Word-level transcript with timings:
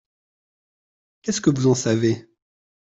Qu’est-ce 1.21 1.41
que 1.41 1.51
vous 1.51 1.67
en 1.67 1.75
savez? 1.75 2.27